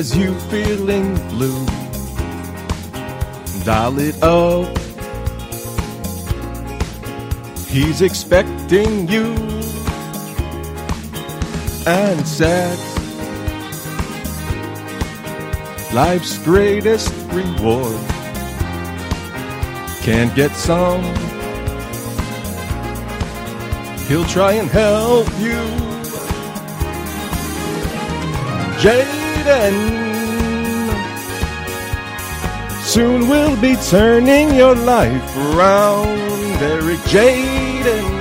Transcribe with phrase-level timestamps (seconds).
[0.00, 1.66] has you feeling blue.
[3.66, 4.66] Dial it up.
[7.68, 9.26] He's expecting you.
[11.86, 12.80] And sex.
[15.92, 18.00] Life's greatest reward.
[20.00, 21.04] Can't get some.
[24.08, 25.60] He'll try and help you.
[32.84, 36.08] Soon we'll be turning your life around,
[36.60, 38.20] Eric Jaden.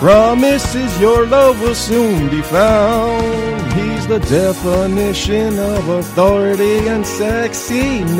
[0.00, 3.72] Promises your love will soon be found.
[3.72, 8.16] He's the definition of authority and sexiness.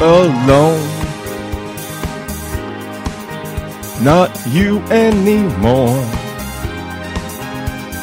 [0.00, 0.88] Alone.
[4.02, 6.21] Not you anymore.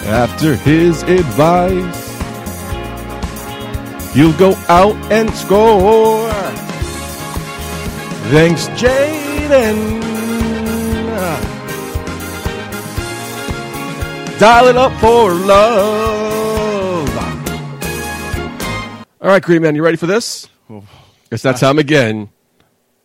[0.10, 2.08] After his advice,
[4.16, 6.28] you'll go out and score.
[8.32, 10.00] Thanks, Jaden.
[14.40, 17.10] Dial it up for love.
[19.22, 20.48] All right, Green Man, you ready for this?
[21.30, 22.30] Guess that time again.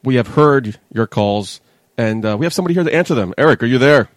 [0.03, 1.61] We have heard your calls,
[1.99, 3.35] and uh, we have somebody here to answer them.
[3.37, 4.09] Eric, are you there?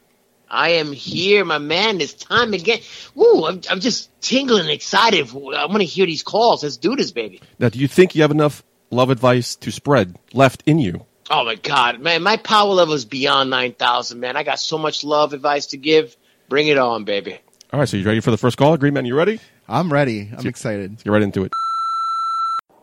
[0.49, 2.01] I am here, my man.
[2.01, 2.79] It's time again.
[3.15, 5.29] Woo, I'm, I'm just tingling excited.
[5.29, 6.63] I want to hear these calls.
[6.63, 7.41] Let's do this, baby.
[7.59, 11.05] Now, do you think you have enough love advice to spread left in you?
[11.29, 14.37] Oh my God, man, my power level is beyond 9,000, man.
[14.37, 16.15] I got so much love advice to give.
[16.47, 17.39] Bring it on, baby.
[17.73, 18.77] All right, so you ready for the first call?
[18.77, 19.41] Green Man, you ready?
[19.67, 20.29] I'm ready.
[20.37, 20.91] I'm excited.
[20.91, 21.51] Let's get right into it.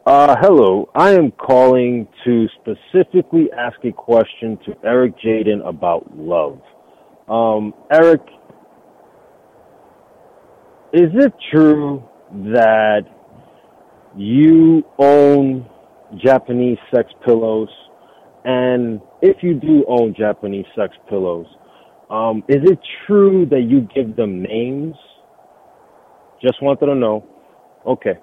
[0.05, 0.91] Uh, hello.
[0.95, 6.61] I am calling to specifically ask a question to Eric Jaden about love.
[7.29, 8.21] Um, Eric,
[10.93, 13.03] is it true that
[14.17, 15.69] you own
[16.23, 17.69] Japanese sex pillows?
[18.45, 21.47] And if you do own Japanese sex pillows,
[22.11, 24.95] um, is it true that you give them names?
[26.43, 27.27] Just wanted to know.
[27.87, 28.19] Okay.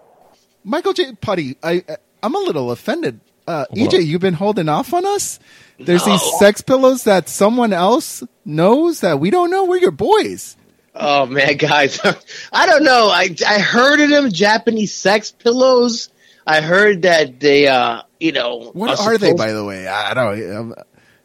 [0.63, 1.13] Michael J.
[1.19, 1.83] Putty, I,
[2.21, 3.19] I'm a little offended.
[3.47, 5.39] Uh, EJ, you've been holding off on us.
[5.79, 9.65] There's these sex pillows that someone else knows that we don't know.
[9.65, 10.55] We're your boys.
[10.93, 11.99] Oh man, guys,
[12.53, 13.07] I don't know.
[13.09, 16.09] I I heard of them Japanese sex pillows.
[16.45, 19.87] I heard that they, uh, you know, What are they, by the way?
[19.87, 20.55] I don't.
[20.55, 20.75] Um,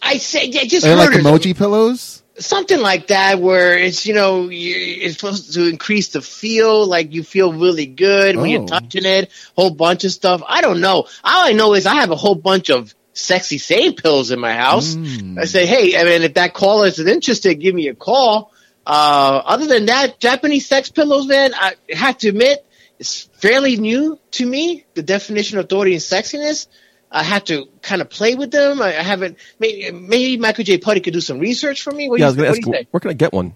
[0.03, 1.25] I say, I just like of them.
[1.25, 2.23] emoji pillows.
[2.39, 7.25] something like that where it's you know it's supposed to increase the feel like you
[7.25, 8.49] feel really good when Oh.
[8.51, 11.95] you're touching it whole bunch of stuff i don't know all i know is i
[11.95, 15.39] have a whole bunch of sexy sane pills in my house Mm.
[15.39, 18.53] i say hey i mean if that caller is interested give me a call
[18.87, 22.65] uh, other than that japanese sex pillows man i have to admit
[22.99, 26.67] it's fairly new to me the definition of authority and sexiness
[27.09, 28.83] I have to kind of play with them.
[28.83, 29.39] I, I haven't.
[29.61, 30.79] Maybe, maybe Michael J.
[30.79, 32.09] Putty could do some research for me.
[32.11, 33.55] What yeah, I was going to ask, you where can I get one?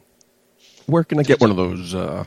[0.87, 2.25] Where can I get one of those uh,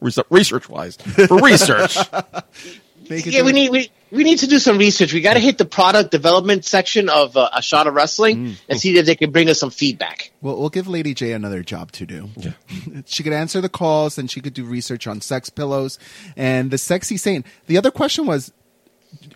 [0.00, 0.96] research wise?
[0.96, 1.98] For research.
[3.08, 5.12] Make it Yeah, we need we, we need to do some research.
[5.12, 8.78] We got to hit the product development section of uh, a shot of wrestling and
[8.78, 10.32] see if they can bring us some feedback.
[10.40, 12.28] We'll, we'll give Lady J another job to do.
[12.36, 12.52] Yeah.
[13.06, 15.98] she could answer the calls and she could do research on sex pillows
[16.36, 17.46] and the sexy saint.
[17.66, 18.52] The other question was,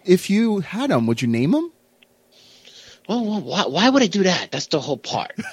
[0.04, 1.72] if you had them, would you name them?
[3.08, 4.50] Well, well why, why would I do that?
[4.50, 5.32] That's the whole part.
[5.38, 5.44] you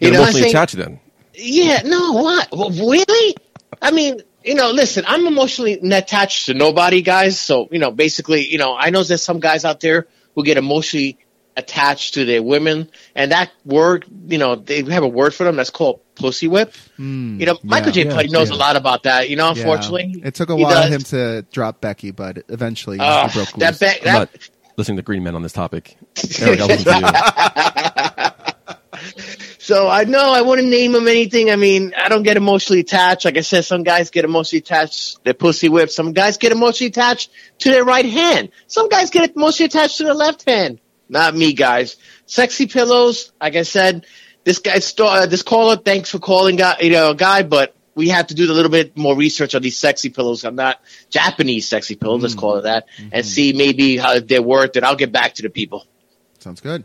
[0.00, 1.00] You're know what I'm mostly attached then.
[1.34, 2.48] Yeah, no, what?
[2.52, 3.36] Well, really?
[3.80, 7.38] I mean, you know, listen, I'm emotionally attached to nobody, guys.
[7.38, 10.56] So, you know, basically, you know, I know there's some guys out there who get
[10.56, 11.18] emotionally
[11.56, 15.56] attached to their women, and that word, you know, they have a word for them
[15.56, 16.72] that's called pussy whip.
[16.96, 18.04] you know, Michael J.
[18.06, 18.56] yeah, Putty knows yeah.
[18.56, 19.28] a lot about that.
[19.28, 19.60] You know, Yeah.
[19.62, 23.52] unfortunately, it took a while for him to drop Becky, but eventually Uh, he broke
[23.54, 23.78] that loose.
[23.78, 24.30] back, I'm that, not
[24.76, 25.96] listening to Green Men on this topic.
[26.40, 26.60] Eric,
[29.58, 31.50] So I know I wouldn't name him anything.
[31.50, 33.24] I mean, I don't get emotionally attached.
[33.24, 35.16] Like I said, some guys get emotionally attached.
[35.16, 35.90] To their pussy whip.
[35.90, 37.30] Some guys get emotionally attached
[37.60, 38.50] to their right hand.
[38.66, 40.80] Some guys get emotionally attached to their left hand.
[41.08, 41.96] Not me, guys.
[42.26, 43.32] Sexy pillows.
[43.40, 44.06] Like I said,
[44.44, 48.08] this guy, uh, this caller, thanks for calling, guy, you know, a guy, but we
[48.08, 50.44] have to do a little bit more research on these sexy pillows.
[50.44, 50.80] I'm not
[51.10, 52.22] Japanese sexy pillows.
[52.22, 54.84] Let's call it that, and see maybe how they're worth it.
[54.84, 55.86] I'll get back to the people.
[56.38, 56.84] Sounds good.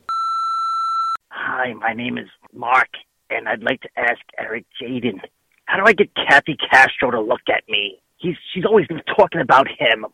[1.47, 2.25] Hi, my name is
[2.55, 2.87] Mark,
[3.29, 5.19] and I'd like to ask Eric Jaden,
[5.65, 7.99] how do I get Kathy Castro to look at me?
[8.17, 10.07] He's she's always been talking about him.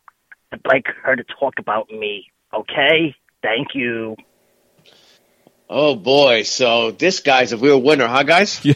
[0.51, 2.25] I'd like her to talk about me.
[2.53, 3.15] Okay?
[3.41, 4.17] Thank you.
[5.69, 8.59] Oh boy, so this guy's a real winner, huh, guys?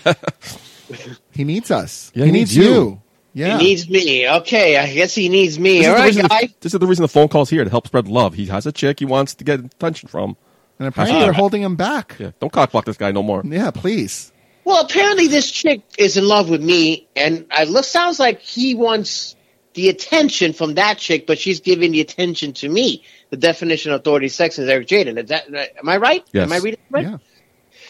[0.88, 1.14] Yeah.
[1.32, 2.12] He needs us.
[2.14, 2.74] Yeah, he, he needs, needs you.
[2.74, 3.02] you.
[3.34, 3.58] Yeah.
[3.58, 4.30] He needs me.
[4.30, 5.80] Okay, I guess he needs me.
[5.80, 6.42] This, All is the right, reason guy.
[6.46, 8.36] the, this is the reason the phone call's here to help spread love.
[8.36, 10.38] He has a chick he wants to get attention from.
[10.80, 12.16] And apparently Uh, they're holding him back.
[12.20, 13.42] Yeah, don't cockblock this guy no more.
[13.46, 14.32] Yeah, please.
[14.64, 18.74] Well, apparently this chick is in love with me, and it looks sounds like he
[18.74, 19.36] wants
[19.76, 23.04] the attention from that chick, but she's giving the attention to me.
[23.30, 25.22] The definition of authority sex is Eric Jaden.
[25.22, 26.24] Is that am I right?
[26.32, 26.46] Yes.
[26.46, 27.06] Am I reading right?
[27.06, 27.18] Yeah.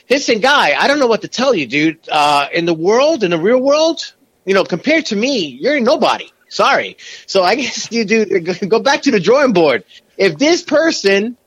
[0.10, 1.98] Listen, guy, I don't know what to tell you, dude.
[2.10, 4.14] Uh, in the world, in the real world,
[4.46, 6.32] you know, compared to me, you're nobody.
[6.50, 6.98] Sorry.
[7.26, 8.26] So I guess you do
[8.68, 9.84] go back to the drawing board.
[10.18, 11.38] If this person,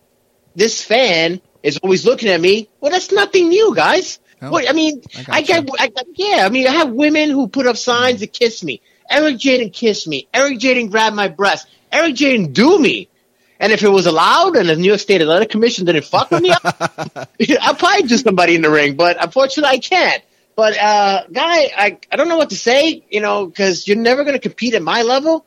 [0.55, 4.19] this fan, is always looking at me, well, that's nothing new, guys.
[4.41, 5.63] Oh, I mean, I I, gotcha.
[5.63, 6.47] get, I, yeah.
[6.47, 8.81] I mean, I have women who put up signs to kiss me.
[9.11, 10.29] Eric Jaden kissed me.
[10.33, 11.67] Eric Jaden grabbed my breast.
[11.91, 13.09] Eric Jaden do me.
[13.61, 16.43] And if it was allowed and the New York State Athletic Commission didn't fuck with
[16.43, 20.23] me, I'll probably do somebody in the ring, but unfortunately I can't.
[20.55, 24.23] But, uh, guy, I, I don't know what to say, you know, cause you're never
[24.23, 25.45] going to compete at my level.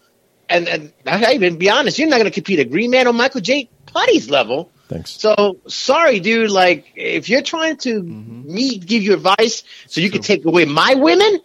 [0.49, 3.13] And, and I even be honest, you're not going to compete at Green Man or
[3.13, 3.69] Michael J.
[3.85, 4.69] Putty's level.
[4.91, 5.11] Thanks.
[5.11, 6.51] So sorry, dude.
[6.51, 8.53] Like, if you're trying to Mm-hmm.
[8.53, 11.39] me give you advice so you can take away my women,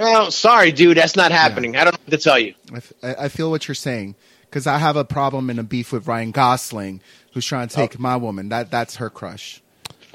[0.00, 0.96] well, sorry, dude.
[0.96, 1.76] That's not happening.
[1.76, 2.54] I don't know what to tell you.
[2.72, 5.92] I, f- I- feel what you're saying because I have a problem and a beef
[5.92, 7.02] with Ryan Gosling,
[7.34, 8.48] who's trying to take my woman.
[8.48, 9.60] That that's her crush.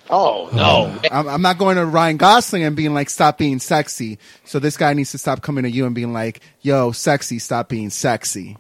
[0.10, 4.18] Oh no, I'm, I'm not going to Ryan Gosling and being like, "Stop being sexy."
[4.44, 7.70] So this guy needs to stop coming to you and being like, "Yo, sexy, stop
[7.70, 8.58] being sexy."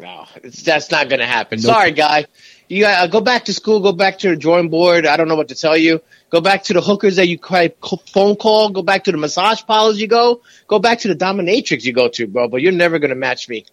[0.00, 1.58] no, it's, that's not going to happen.
[1.58, 2.26] Sorry, guy.
[2.68, 3.80] You uh, go back to school.
[3.80, 5.06] Go back to the drawing board.
[5.06, 6.00] I don't know what to tell you.
[6.30, 7.72] Go back to the hookers that you cry,
[8.12, 8.70] phone call.
[8.70, 10.40] Go back to the massage parlors you go.
[10.66, 12.48] Go back to the dominatrix you go to, bro.
[12.48, 13.66] But you're never going to match me.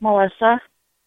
[0.00, 0.60] Melissa,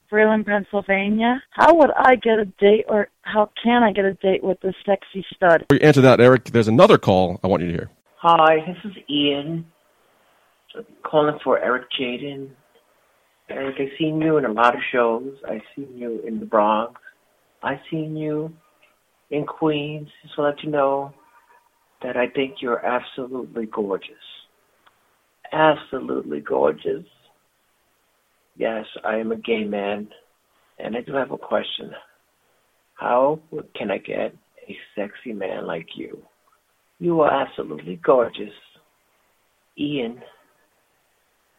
[0.10, 1.42] Freeland, Pennsylvania.
[1.52, 4.76] How would I get a date, or how can I get a date with this
[4.86, 5.66] sexy stud?
[5.70, 7.90] Before you answer that, Eric, there's another call I want you to hear.
[8.18, 9.66] Hi, this is Ian.
[11.04, 12.50] Calling for Eric Jaden.
[13.52, 15.34] Eric, I've seen you in a lot of shows.
[15.50, 17.00] I've seen you in the Bronx.
[17.64, 18.52] I've seen you
[19.30, 20.08] in Queens.
[20.24, 21.14] Just to let you know
[22.02, 24.16] that I think you're absolutely gorgeous.
[25.52, 27.06] Absolutely gorgeous.
[28.58, 30.10] Yes, I am a gay man,
[30.80, 31.92] and I do have a question.
[32.96, 33.40] How
[33.76, 34.36] can I get
[34.68, 36.22] a sexy man like you?
[37.00, 38.54] You are absolutely gorgeous.
[39.78, 40.22] Ian.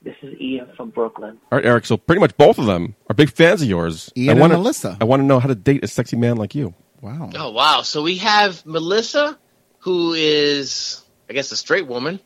[0.05, 1.39] This is Ian from Brooklyn.
[1.51, 1.87] All right, Eric.
[1.87, 4.11] So pretty much both of them are big fans of yours.
[4.17, 4.97] Ian I and wanna, Melissa.
[5.01, 6.75] I want to know how to date a sexy man like you.
[7.01, 7.31] Wow.
[7.35, 7.83] Oh wow!
[7.83, 9.39] So we have Melissa,
[9.81, 12.21] who is, I guess, a straight woman,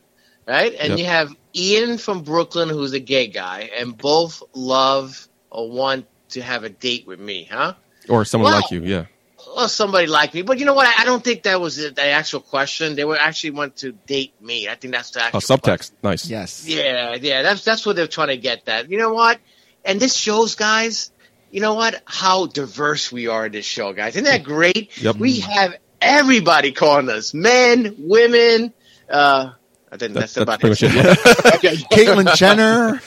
[0.47, 0.73] right?
[0.79, 0.99] And Yep.
[0.99, 6.41] you have Ian from Brooklyn, who's a gay guy, and both love or want to
[6.41, 7.73] have a date with me, huh?
[8.09, 8.59] Or someone Wow.
[8.61, 9.05] like you, yeah.
[9.55, 10.87] Well, somebody like me, but you know what?
[10.87, 12.95] I, I don't think that was the, the actual question.
[12.95, 14.67] They were actually want to date me.
[14.67, 15.91] I think that's the Oh, actual subtext.
[16.03, 16.27] Nice.
[16.29, 16.67] Yes.
[16.67, 18.65] yeah, yeah, that's that's what they're trying to get.
[18.65, 19.39] That you know what?
[19.85, 21.11] And this shows, guys.
[21.51, 22.01] You know what?
[22.05, 24.15] How diverse we are in this show, guys.
[24.15, 24.97] Isn't that great?
[25.01, 25.15] Yep.
[25.17, 28.73] We have everybody calling us, men, women.
[29.09, 29.51] Uh,
[29.91, 30.93] I think That- that's, that's about pretty it.
[30.95, 31.55] much it.
[31.55, 31.75] Okay.
[31.91, 33.01] Caitlyn Jenner.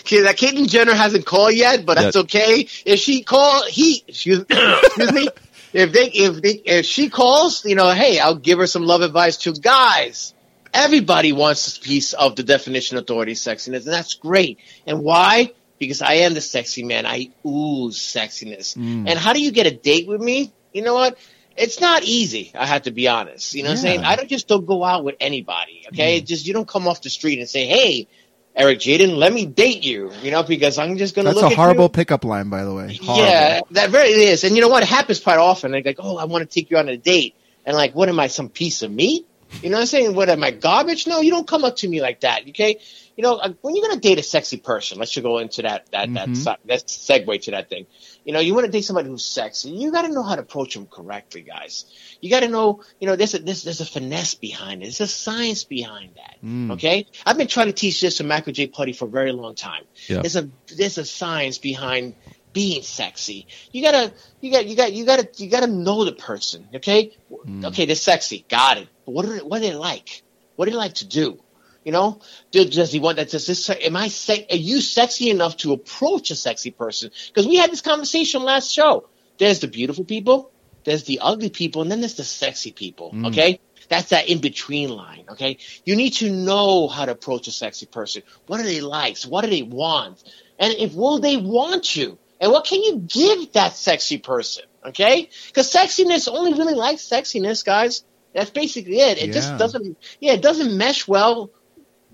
[0.00, 2.22] Okay, that Caitlyn Jenner hasn't called yet, but that's Yeah.
[2.22, 2.68] okay.
[2.84, 5.28] If she call, he excuse, excuse me.
[5.76, 9.02] If they if they if she calls, you know, hey, I'll give her some love
[9.02, 10.32] advice to guys.
[10.72, 14.58] Everybody wants a piece of the definition of authority sexiness, and that's great.
[14.86, 15.52] And why?
[15.78, 17.04] Because I am the sexy man.
[17.04, 18.76] I ooze sexiness.
[18.76, 19.08] Mm.
[19.08, 20.50] And how do you get a date with me?
[20.72, 21.18] You know what?
[21.56, 22.52] It's not easy.
[22.54, 23.54] I have to be honest.
[23.54, 24.04] You know what I'm saying?
[24.04, 25.84] I don't just don't go out with anybody.
[25.88, 28.08] Okay, It's just you don't come off the street and say, "Hey,
[28.56, 31.84] Eric Jaden, let me date you." You know, because I'm just gonna That's a horrible
[31.84, 31.88] you.
[31.90, 32.96] pickup line, by the way.
[33.02, 33.24] Horrible.
[33.24, 34.44] Yeah, that very is.
[34.44, 34.82] And you know what?
[34.82, 35.72] It happens quite often.
[35.72, 37.34] They're like, "Oh, I want to take you on a date,"
[37.66, 38.28] and like, "What am I?
[38.28, 39.26] Some piece of meat?"
[39.62, 40.14] You know what I'm saying?
[40.14, 41.06] What am I garbage?
[41.06, 42.48] No, you don't come up to me like that.
[42.48, 42.80] Okay,
[43.16, 45.90] you know uh, when you're gonna date a sexy person, let's just go into that
[45.92, 46.44] that that Mhm.
[46.44, 47.86] that let's segue to that thing.
[48.24, 49.70] You know, you want to date somebody who's sexy.
[49.70, 51.84] You got to know how to approach them correctly, guys.
[52.20, 54.86] You got to know, you know, there's a there's, there's a finesse behind it.
[54.86, 56.36] There's a science behind that.
[56.44, 56.72] Mm.
[56.72, 58.66] Okay, I've been trying to teach this to Michael J.
[58.66, 59.84] Putty for a very long time.
[60.08, 60.22] Yeah.
[60.22, 62.14] There's a there's a science behind
[62.56, 63.46] being sexy.
[63.70, 66.66] You gotta you got you got you gotta you gotta know the person.
[66.76, 67.66] Okay, hmm.
[67.66, 68.46] okay, they're sexy.
[68.48, 68.88] Got it.
[69.04, 70.22] But what are they, what are they like?
[70.56, 71.38] What do they like to do?
[71.84, 72.18] You know,
[72.52, 73.28] does, he want that?
[73.28, 73.68] Does this?
[73.68, 74.08] Am I?
[74.08, 77.10] Se- are you sexy enough to approach a sexy person?
[77.26, 79.06] Because we had this conversation last show.
[79.36, 80.50] There's the beautiful people,
[80.84, 83.10] there's the ugly people, and then there's the sexy people.
[83.10, 83.26] Hmm.
[83.26, 83.60] Okay,
[83.90, 85.26] that's that in between line.
[85.28, 88.22] Okay, you need to know how to approach a sexy person.
[88.46, 89.18] What do they like?
[89.24, 90.24] What do they want?
[90.58, 92.18] And if will they want you?
[92.40, 94.64] And what can you give that sexy person?
[94.84, 98.04] Okay, because sexiness only really likes sexiness, guys.
[98.34, 99.18] That's basically it.
[99.18, 99.32] It Yeah.
[99.32, 99.96] just doesn't.
[100.20, 101.50] Yeah, it doesn't mesh well.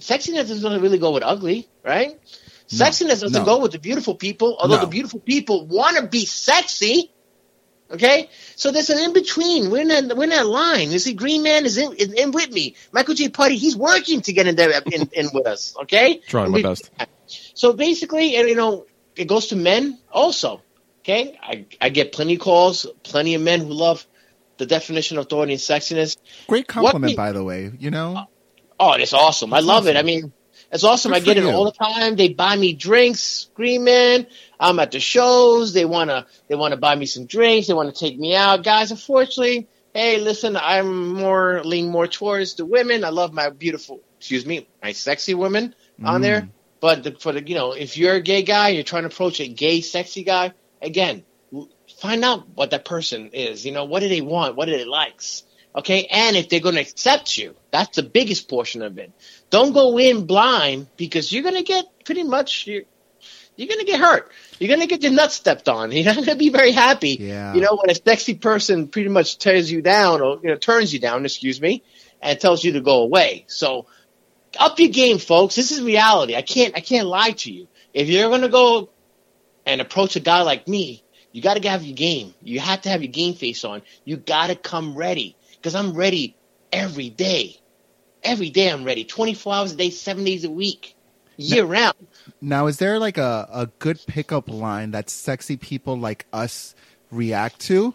[0.01, 2.19] Sexiness doesn't really go with ugly, right?
[2.69, 3.45] Sexiness doesn't no.
[3.45, 4.81] go with the beautiful people, although No.
[4.83, 7.11] the beautiful people want to be sexy.
[7.91, 9.71] Okay, so there's an in between.
[9.71, 10.91] We're in that we're in that line.
[10.91, 12.75] You see, Green Man is in, is in with me.
[12.91, 13.29] Michael J.
[13.29, 15.75] Putty, he's working to get in there in, in with us.
[15.83, 16.91] Okay, Trying my best.
[17.55, 20.63] So basically, you know, it goes to men also.
[21.01, 24.07] Okay, I I get plenty of calls, plenty of men who love
[24.59, 26.17] the definition of authority and sexiness.
[26.47, 27.71] Great compliment, we- by the way.
[27.79, 28.27] You know,
[28.79, 29.53] Oh, it's awesome.
[29.53, 29.97] I That's love it.
[29.97, 30.33] I mean,
[30.73, 31.13] it's awesome.
[31.13, 31.51] Good I get it you.
[31.51, 32.17] all the time.
[32.17, 34.27] They buy me drinks, Man.
[34.59, 35.73] I'm at the shows.
[35.73, 37.67] They wanna they wanna buy me some drinks.
[37.69, 38.91] They wanna take me out, guys.
[38.91, 43.05] Unfortunately, hey, listen, I'm more lean more towards the women.
[43.05, 46.23] I love my beautiful, excuse me, my sexy women on Mm.
[46.25, 46.49] there.
[46.83, 49.39] But the, for the you know, if you're a gay guy, you're trying to approach
[49.39, 50.53] a gay sexy guy.
[50.83, 51.23] Again,
[52.01, 53.65] find out what that person is.
[53.65, 54.57] You know, what do they want?
[54.57, 55.45] What do they likes?
[55.77, 59.13] Okay, and if they're going to accept you, that's the biggest portion of it.
[59.49, 62.83] Don't go in blind because you're going to get pretty much you're,
[63.55, 64.33] you're going to get hurt.
[64.59, 65.93] You're going to get your nuts stepped on.
[65.93, 67.17] You're not going to be very happy.
[67.21, 67.55] Yeah.
[67.55, 70.93] You know, when a sexy person pretty much tears you down or you know turns
[70.93, 71.85] you down, excuse me,
[72.21, 73.45] and tells you to go away.
[73.47, 73.87] So
[74.59, 75.55] up your game, folks.
[75.55, 76.35] This is reality.
[76.37, 77.69] I can't I can't lie to you.
[77.95, 78.91] If you're going to go
[79.67, 82.35] and approach a guy like me, you got to have your game.
[82.43, 83.83] You have to have your game face on.
[84.05, 86.37] You got to come ready because I'm ready
[86.73, 87.59] every day.
[88.23, 89.05] Every day I'm ready.
[89.05, 90.95] 24 hours a day, seven days a week,
[91.37, 91.97] year round.
[92.41, 96.75] now is there like a, a good pickup line that sexy people like us
[97.11, 97.95] react to?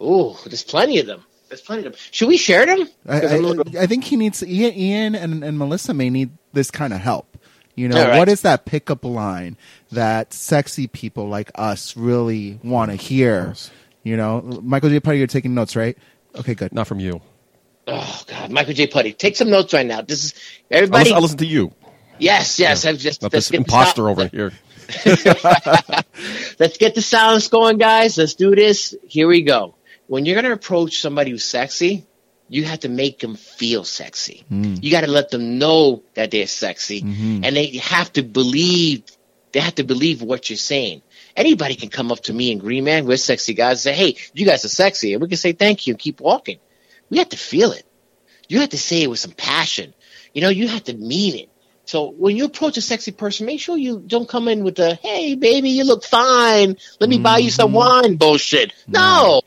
[0.00, 1.24] Ooh, there's plenty of them.
[1.52, 2.00] There's plenty of them.
[2.12, 2.88] Should we share them?
[3.06, 6.70] I'm little- I, I think he needs Ian, Ian and, and Melissa may need this
[6.70, 7.36] kind of help.
[7.74, 8.16] You know, All right.
[8.18, 9.58] what is that pickup line
[9.90, 13.52] that sexy people like us really want to hear?
[14.02, 14.98] You know, Michael J.
[15.00, 15.98] Putty, you're taking notes, right?
[16.36, 16.72] Okay, good.
[16.72, 17.20] Not from you.
[17.86, 18.86] oh God, Michael J.
[18.86, 20.00] Putty, take some notes right now.
[20.00, 20.34] This is
[20.70, 21.04] I everybody.
[21.04, 21.72] listen, I listen to you,
[22.18, 22.86] yes, yes.
[22.86, 24.52] I'm just not this imposter over here.
[25.04, 28.16] Let's get the silence going, guys.
[28.16, 28.94] Let's do this.
[29.06, 29.74] Here we go.
[30.06, 32.06] When you're gonna approach somebody who's sexy,
[32.52, 34.44] you have to make them feel sexy.
[34.52, 34.82] Mm.
[34.82, 37.44] You got to let them know that they're sexy, mm-hmm.
[37.44, 39.04] and they have to believe.
[39.52, 41.00] They have to believe what you're saying.
[41.34, 44.16] Anybody can come up to me and Green Man, we're sexy guys, and say, "Hey,
[44.34, 46.58] you guys are sexy," and we can say thank you and keep walking.
[47.08, 47.84] We have to feel it.
[48.48, 49.94] You have to say it with some passion.
[50.34, 51.48] You know, you have to mean it.
[51.86, 54.94] So when you approach a sexy person, make sure you don't come in with the
[54.94, 56.76] "Hey, baby, you look fine.
[57.00, 57.76] Let me buy you some mm-hmm.
[57.76, 58.72] wine" bullshit.
[58.86, 59.40] No,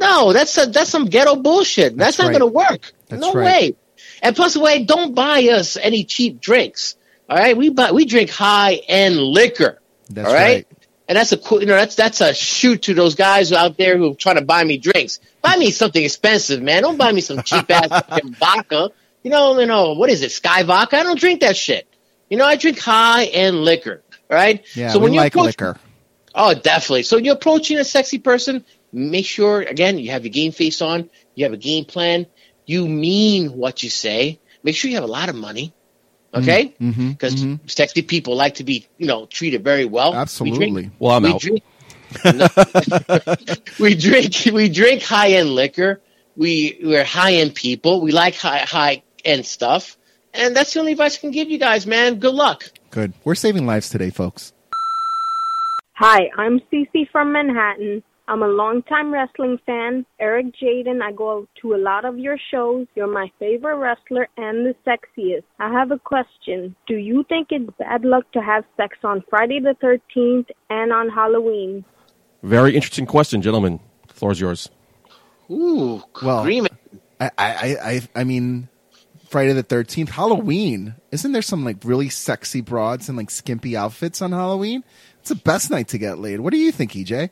[0.00, 1.96] no, that's a, that's some ghetto bullshit.
[1.96, 2.38] That's, That's not right.
[2.38, 2.92] going to work.
[3.08, 3.44] That's no right.
[3.44, 3.76] way.
[4.22, 6.96] And plus, way, don't buy us any cheap drinks.
[7.28, 9.80] All right, we buy we drink high end liquor.
[10.08, 10.42] That's all right?
[10.42, 10.66] right.
[11.06, 13.96] And that's a cool, you know, that's that's a shoot to those guys out there
[13.96, 15.20] who are trying to buy me drinks.
[15.42, 16.82] Buy me something expensive, man.
[16.82, 18.90] Don't buy me some cheap ass vodka.
[19.22, 20.30] You know, you know, what is it?
[20.30, 20.98] Skyy vodka?
[20.98, 21.86] I don't drink that shit.
[22.28, 24.02] You know, I drink high end liquor.
[24.30, 24.64] All right.
[24.74, 25.76] Yeah, so we when you like approach, liquor.
[26.34, 27.02] Oh, definitely.
[27.02, 30.80] So when you're approaching a sexy person, make sure again you have your game face
[30.82, 31.10] on.
[31.34, 32.26] You have a game plan.
[32.66, 34.38] You mean what you say.
[34.62, 35.72] Make sure you have a lot of money.
[36.32, 37.58] Okay, mhm, because mhm.
[37.68, 40.12] sexy people like to be, you know, treated very well.
[40.12, 40.70] We Absolutely.
[40.70, 41.40] drink, Well, I'm we out.
[41.40, 41.62] drink,
[43.80, 46.00] we drink we drink high end liquor.
[46.36, 48.00] We we're high end people.
[48.00, 49.96] We like high high end stuff,
[50.32, 52.20] and that's the only advice I can give you guys, man.
[52.20, 52.62] Good luck.
[52.90, 53.12] Good.
[53.24, 54.52] We're saving lives today, folks.
[55.96, 58.02] Hi, I'm Cece from Manhattan.
[58.30, 60.06] I'm a longtime wrestling fan.
[60.20, 62.86] Eric Jaden, I go to a lot of your shows.
[62.94, 65.42] You're my favorite wrestler and the sexiest.
[65.58, 66.76] I have a question.
[66.86, 71.08] Do you think it's bad luck to have sex on Friday the 13th and on
[71.08, 71.84] Halloween?
[72.44, 73.80] Very interesting question, gentlemen.
[74.06, 74.70] The floor is yours.
[75.50, 76.74] Ooh, Well, agreement.
[77.18, 78.68] I, I, I, I mean,
[79.28, 80.94] Friday the Thirteenth, Halloween.
[81.10, 84.84] Isn't there some like really sexy broads and like skimpy outfits on Halloween?
[85.18, 86.38] It's the best night to get laid.
[86.38, 87.30] What do you think, EJ?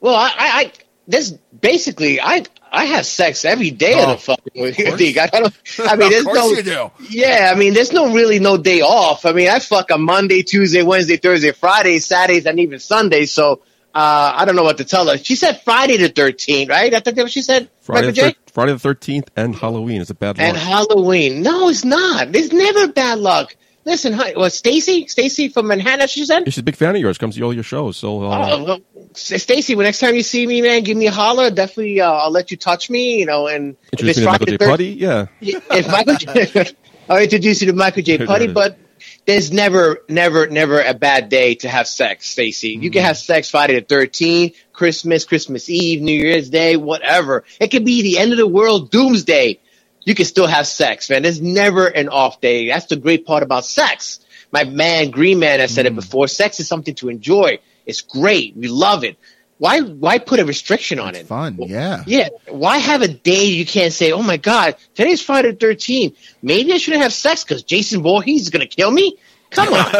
[0.00, 0.72] Well, I, I,
[1.06, 5.18] this basically, I, I have sex every day of Oh, the fucking week.
[5.18, 5.54] I don't.
[5.80, 6.24] I mean, there's
[6.66, 6.92] no.
[7.08, 9.26] Yeah, I mean, there's no really no day off.
[9.26, 13.32] I mean, I fuck on Monday, Tuesday, Wednesday, Thursday, Friday, Saturdays, and even Sundays.
[13.32, 13.62] So
[13.94, 15.18] uh, I don't know what to tell her.
[15.18, 16.94] She said Friday the 13th, right?
[16.94, 17.68] I think that's what she said.
[17.80, 20.46] Friday the, thir- Friday the 13th and Halloween is a bad luck.
[20.46, 20.56] And.
[20.56, 21.42] Halloween.
[21.42, 22.30] No, it's not.
[22.30, 23.56] There's never bad luck.
[23.84, 26.44] Listen, hi, well, Stacy, Stacy from Manhattan, she said.
[26.44, 27.18] She's a big fan of yours.
[27.18, 27.96] Comes to all your shows.
[27.96, 28.80] So uh, Oh, well,
[29.12, 31.50] Stacy, when next time you see me, man, give me a holler.
[31.50, 33.18] Definitely, uh, I'll let you touch me.
[33.18, 34.56] You know, and if introduce it's me to Michael J.
[34.56, 34.86] the Putty.
[35.00, 35.26] Yeah.
[35.40, 36.72] if Michael, J-
[37.08, 38.18] I'll introduce you to Michael J.
[38.26, 38.46] Putty.
[38.48, 38.78] But
[39.26, 42.70] there's never, never, never a bad day to have sex, Stacy.
[42.70, 47.44] You can have sex Friday the 13th, Christmas, Christmas Eve, New Year's Day, whatever.
[47.58, 49.60] It could be the end of the world, doomsday.
[50.04, 51.22] You can still have sex, man.
[51.22, 52.68] There's never an off day.
[52.68, 54.20] That's the great part about sex.
[54.52, 56.26] My man, Green Man, has said it before.
[56.26, 57.60] Sex is something to enjoy.
[57.90, 58.56] It's great.
[58.56, 59.18] We love it.
[59.58, 61.26] Why, why put a restriction on it?
[61.26, 62.02] Fun, yeah.
[62.06, 62.30] Yeah.
[62.48, 66.16] Why have a day you can't say, oh my God, today's Friday the 13th.
[66.40, 69.18] Maybe I shouldn't have sex because Jason Voorhees is going to kill me?
[69.50, 69.92] Come on.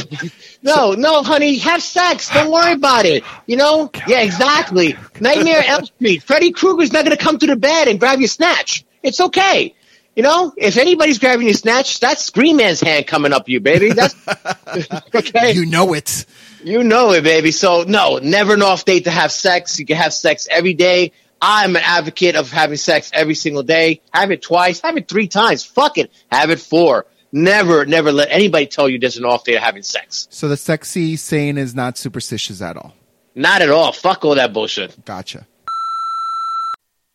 [0.62, 2.30] no, no, honey, have sex.
[2.30, 3.24] Don't worry about it.
[3.46, 3.90] You know?
[4.06, 4.96] Yeah, exactly.
[5.20, 6.22] Nightmare Elm Street.
[6.22, 8.86] Freddy Krueger's not going to come to the bed and grab your snatch.
[9.02, 9.74] It's okay.
[10.16, 13.90] You know, if anybody's grabbing your snatch, that's Green Man's hand coming up you, baby.
[13.90, 14.14] That's
[15.14, 15.52] okay.
[15.52, 16.24] You know it.
[16.62, 17.50] You know it, baby.
[17.50, 19.78] So no, never an off day to have sex.
[19.80, 21.12] You can have sex every day.
[21.42, 24.00] I'm an advocate of having sex every single day.
[24.12, 25.64] Have it twice, have it three times.
[25.64, 26.10] Fuck it.
[26.30, 27.06] Have it four.
[27.32, 30.28] Never, never let anybody tell you there's an off day of having sex.
[30.30, 32.94] So the sexy saying is not superstitious at all.
[33.34, 33.90] Not at all.
[33.90, 35.04] Fuck all that bullshit.
[35.04, 35.46] Gotcha.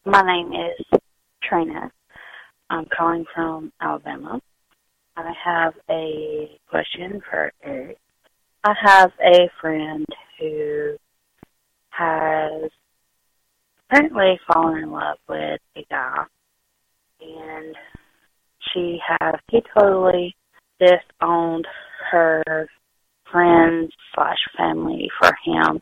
[0.06, 1.00] My name is
[1.42, 1.90] Trina.
[2.70, 4.40] I'm calling from Alabama.
[5.18, 7.98] I have a question for Eric.
[8.64, 10.06] I have a friend
[10.40, 10.96] who
[11.90, 12.70] has
[13.90, 16.24] apparently fallen in love with a guy,
[17.22, 17.76] and
[18.72, 20.36] she has he totally
[20.80, 21.66] disowned
[22.12, 22.68] her
[23.32, 25.82] friends slash family for him.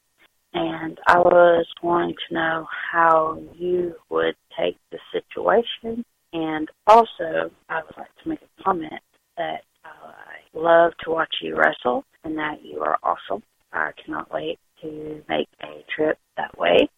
[0.53, 6.03] And I was wanting to know how you would take the situation.
[6.34, 9.01] And also, I would like to make a comment
[9.38, 13.43] that uh, I love to watch you wrestle and that you are awesome.
[13.74, 16.89] I cannot wait to make a trip that way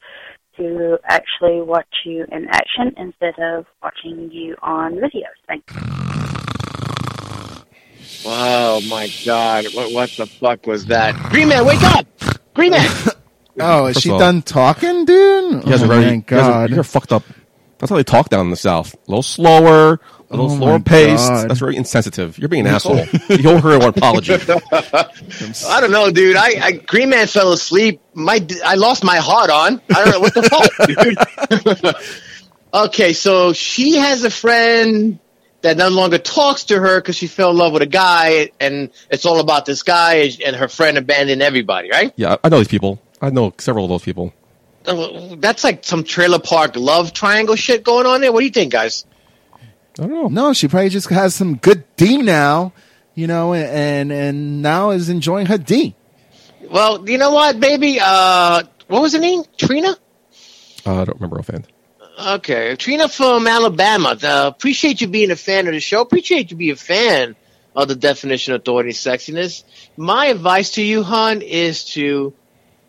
[0.58, 5.38] to actually watch you in action instead of watching you on videos.
[5.48, 5.78] Thank you.
[8.26, 9.66] Wow, my God.
[9.74, 11.16] What, what the fuck was that?
[11.32, 12.06] Green Man, wake up!
[12.54, 12.90] Green Man!
[13.62, 15.66] Oh, is First she all- done talking, dude?
[15.66, 16.70] You guys oh are very, my you guys are- god.
[16.70, 17.24] you're fucked up.
[17.80, 18.94] That's how they talk down in the South.
[18.94, 19.94] A little slower,
[20.30, 20.80] a little Oh slower.
[20.80, 21.50] God.
[21.50, 22.38] That's very insensitive.
[22.38, 23.06] You're being an asshole.
[23.30, 24.34] you owe her an apology.
[24.72, 26.36] I don't know, dude.
[26.36, 28.02] I, I Green Man fell asleep.
[28.14, 29.82] My I lost my heart on.
[29.90, 31.96] I don't know what the fuck, dude.
[32.74, 35.20] okay, so she has a friend
[35.62, 38.90] that no longer talks to her because she fell in love with a guy, and
[39.10, 42.14] it's all about this guy, and her friend abandoned everybody, right?
[42.16, 43.02] Yeah, I know these people.
[43.22, 44.34] I know several of those people.
[45.38, 48.32] That's like some trailer park love triangle shit going on there.
[48.32, 49.06] What do you think, guys?
[49.54, 50.28] I don't know.
[50.28, 52.74] No, she probably just has some good D now,
[53.16, 55.96] you know, and and now is enjoying her D.
[56.70, 58.00] Well, you know what, baby?
[58.02, 59.44] Uh, what was her name?
[59.58, 59.98] Trina.
[60.86, 61.68] Uh, I don't remember offhand.
[62.28, 64.18] Okay, Trina from Alabama.
[64.22, 66.02] Uh, appreciate you being a fan of the show.
[66.02, 67.36] Appreciate you being a fan
[67.76, 69.64] of the definition of authority and sexiness.
[69.96, 72.34] My advice to you, hon, is to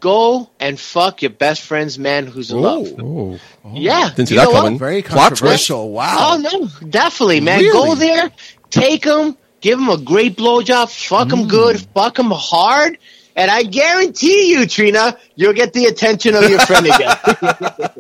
[0.01, 2.89] go and fuck your best friend's man who's in love.
[2.99, 3.39] Oh,
[3.73, 4.63] Yeah, didn't see you that know what?
[4.65, 4.79] coming.
[4.79, 5.91] Very controversial.
[5.91, 6.17] Wow.
[6.33, 7.61] Oh no, definitely, man.
[7.61, 7.73] Really?
[7.73, 8.31] Go there,
[8.71, 11.33] take him, give him a great blowjob, fuck Mm.
[11.43, 12.99] him good, fuck him hard,
[13.37, 17.17] and I guarantee you, Trina, you'll get the attention of your friend again.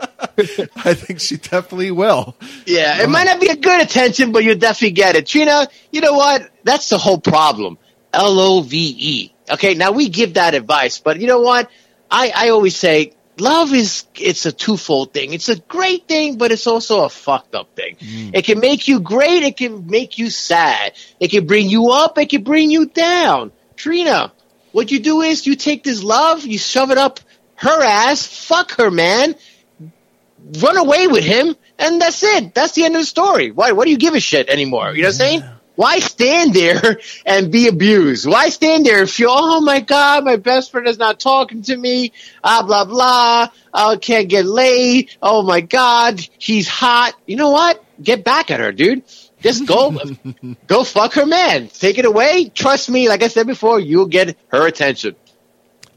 [0.76, 2.34] I think she definitely will.
[2.66, 5.26] Yeah, it might not be a good attention, but you'll definitely get it.
[5.26, 6.50] Trina, you know what?
[6.64, 7.78] That's the whole problem.
[8.12, 9.32] L O V E.
[9.52, 11.70] Okay, now we give that advice, but you know what?
[12.10, 15.32] I, I always say love is it's a twofold thing.
[15.32, 17.96] It's a great thing, but it's also a fucked up thing.
[17.96, 18.34] Mm.
[18.34, 20.92] It can make you great, it can make you sad.
[21.18, 23.52] It can bring you up, it can bring you down.
[23.76, 24.32] Trina,
[24.72, 27.20] what you do is you take this love, you shove it up
[27.56, 29.34] her ass, fuck her, man
[30.60, 32.54] run away with him, and that's it.
[32.54, 33.50] That's the end of the story.
[33.50, 33.72] Why?
[33.72, 34.94] What do you give a shit anymore?
[34.94, 35.42] You know what I'm saying?
[35.76, 38.26] Why stand there and be abused?
[38.26, 41.76] Why stand there and feel, oh my god, my best friend is not talking to
[41.76, 42.12] me,
[42.44, 45.10] ah blah blah, I can't get laid.
[45.22, 47.14] Oh my god, he's hot.
[47.26, 47.82] You know what?
[48.02, 49.04] Get back at her, dude.
[49.42, 49.98] Just go,
[50.66, 51.68] go fuck her man.
[51.68, 52.50] Take it away.
[52.54, 55.16] Trust me, like I said before, you'll get her attention.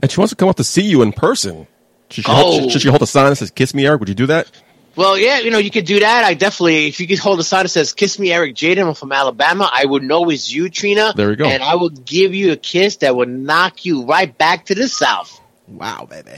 [0.01, 1.67] And she wants to come up to see you in person.
[2.09, 2.35] Should she, Oh.
[2.35, 3.99] hold, should she hold a sign that says "Kiss me, Eric"?
[3.99, 4.49] Would you do that?
[4.95, 6.23] Well, yeah, you know, you could do that.
[6.23, 8.93] I definitely, if you could hold a sign that says "Kiss me, Eric Jaden," I'm
[8.93, 9.69] from Alabama.
[9.73, 11.13] I would know it's you, Trina.
[11.15, 11.45] There we go.
[11.45, 14.87] And I will give you a kiss that will knock you right back to the
[14.87, 15.39] south.
[15.67, 16.31] Wow, baby.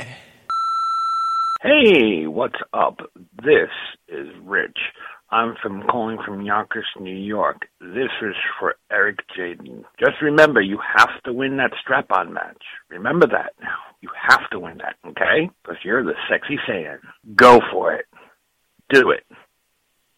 [1.61, 2.99] Hey, what's up?
[3.43, 3.69] This
[4.07, 4.77] is Rich.
[5.31, 7.67] I'm from calling from Yonkers, New York.
[7.81, 9.83] This is for Eric Jaden.
[9.99, 12.61] Just remember, you have to win that strap-on match.
[12.89, 13.75] Remember that now.
[14.01, 15.49] You have to win that, okay?
[15.63, 16.99] Because you're the sexy fan.
[17.35, 18.05] Go for it.
[18.89, 19.23] Do it.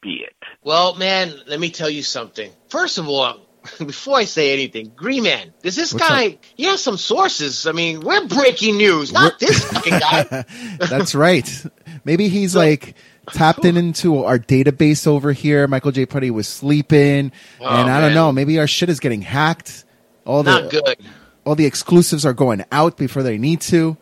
[0.01, 0.33] Be it.
[0.63, 2.51] Well, man, let me tell you something.
[2.69, 3.39] First of all,
[3.79, 6.37] before I say anything, Green Man, does this What's guy?
[6.55, 7.65] He has some sources.
[7.67, 10.45] I mean, we're breaking news, not this fucking guy.
[10.79, 11.65] That's right.
[12.05, 12.95] Maybe he's like
[13.33, 15.67] tapped in into our database over here.
[15.67, 16.05] Michael J.
[16.05, 18.31] Putty was sleeping, Oh, and I don't know.
[18.31, 19.83] Maybe our shit is getting hacked.
[20.25, 20.97] All the good.
[21.45, 23.97] all the exclusives are going out before they need to.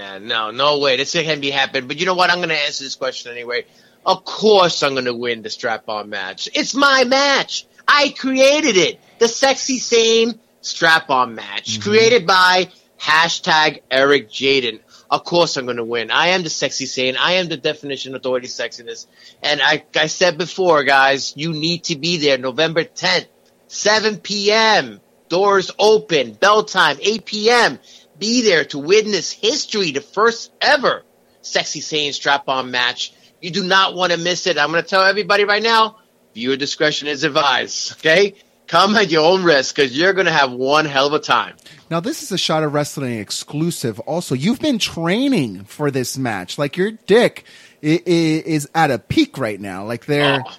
[0.00, 0.96] Man, no, no way.
[0.96, 1.86] This can be happening.
[1.86, 2.30] But you know what?
[2.30, 3.66] I'm going to answer this question anyway.
[4.06, 6.48] Of course, I'm going to win the strap-on match.
[6.54, 7.66] It's my match.
[7.86, 8.98] I created it.
[9.18, 11.82] The sexy same strap-on match mm-hmm.
[11.82, 14.80] created by hashtag Eric Jaden.
[15.10, 16.10] Of course, I'm going to win.
[16.10, 17.18] I am the sexy sane.
[17.18, 19.06] I am the definition of authority sexiness.
[19.42, 23.26] And I, I said before, guys, you need to be there November 10th,
[23.66, 25.02] 7 p.m.
[25.28, 26.32] Doors open.
[26.32, 27.78] Bell time, 8 p.m.
[28.20, 31.02] Be there to witness history, the first ever
[31.42, 33.12] sexy sane strap on match.
[33.40, 34.58] You do not want to miss it.
[34.58, 35.96] I'm going to tell everybody right now
[36.34, 37.92] viewer discretion is advised.
[37.94, 38.34] Okay?
[38.68, 41.56] Come at your own risk because you're going to have one hell of a time.
[41.90, 43.98] Now, this is a shot of wrestling exclusive.
[44.00, 46.56] Also, you've been training for this match.
[46.56, 47.44] Like your dick
[47.82, 49.84] i- i- is at a peak right now.
[49.86, 50.56] Like they're, Oh.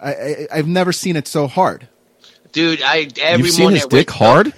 [0.00, 1.86] I, I, I've never seen it so hard.
[2.52, 4.52] Dude, I every You've seen morning his I wake dick up- hard?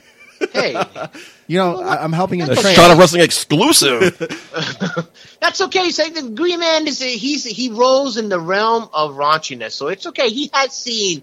[0.53, 0.85] Hey,
[1.53, 2.75] You know, I, I'm helping him A train.
[2.75, 4.17] shot of wrestling exclusive.
[5.41, 5.91] That's okay.
[5.91, 10.07] Say the Green Man is he's he rolls in the realm of raunchiness, so it's
[10.07, 10.31] okay.
[10.31, 11.23] He has seen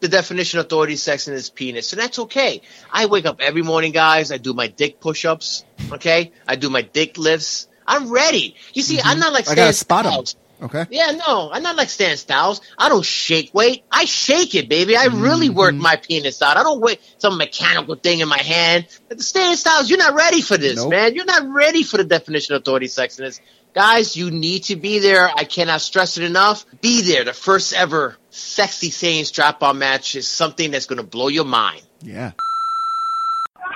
[0.00, 2.62] the definition of authority, sex, in his penis, so that's okay.
[2.90, 4.32] I wake up every morning, guys.
[4.32, 5.66] I do my dick push-ups.
[5.92, 7.68] Okay, I do my dick lifts.
[7.86, 8.56] I'm ready.
[8.72, 9.52] You see, I'm not like Mm-hmm.
[9.52, 10.40] I gotta Stan spot him.
[10.56, 10.74] Styles.
[10.74, 10.86] Okay.
[10.96, 12.60] Yeah, no, I'm not like Stan Styles.
[12.78, 13.84] I don't shake weight.
[13.90, 14.96] I shake it, baby.
[14.96, 15.82] I really work Mm-hmm.
[15.82, 16.56] my penis out.
[16.56, 18.86] I don't wait some mechanical thing in my hand.
[19.08, 20.90] But the Stan Styles, you're not ready for this, Nope.
[20.90, 21.14] man.
[21.14, 23.40] You're not ready for the definition of authority sexiness.
[23.74, 25.28] Guys, you need to be there.
[25.28, 26.64] I cannot stress it enough.
[26.80, 27.24] Be there.
[27.24, 31.44] The first ever sexy saying strap on match is something that's going to blow your
[31.44, 31.82] mind.
[32.00, 32.32] Yeah.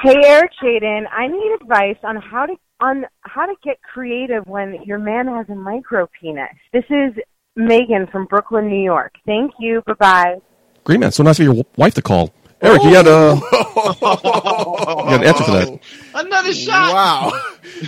[0.03, 4.83] Hey Eric Jaden, I need advice on how to on how to get creative when
[4.85, 6.49] your man has a micro penis.
[6.73, 7.13] This is
[7.57, 9.15] Megan from Brooklyn, New York.
[9.27, 9.83] Thank you.
[9.87, 10.37] Bye bye.
[10.85, 12.33] Green man, so nice for your wife to call.
[12.63, 15.81] Eric, you got uh, you got an answer for that.
[16.15, 17.33] Another shot.